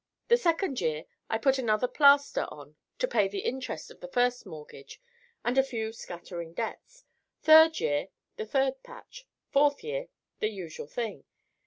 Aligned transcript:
The 0.29 0.37
second 0.37 0.81
year 0.81 1.05
I 1.29 1.37
put 1.37 1.59
another 1.59 1.87
plaster 1.87 2.47
on 2.49 2.75
to 2.97 3.07
pay 3.07 3.27
the 3.27 3.41
interest 3.41 3.91
of 3.91 3.99
the 3.99 4.07
first 4.07 4.47
mortgage 4.47 4.99
and 5.45 5.59
a 5.59 5.63
few 5.63 5.93
scattering 5.93 6.55
debts. 6.55 7.05
Third 7.43 7.79
year, 7.79 8.07
the 8.35 8.47
third 8.47 8.81
patch; 8.81 9.27
fourth 9.51 9.83
year, 9.83 10.07
the 10.39 10.49
usual 10.49 10.87
thing. 10.87 11.25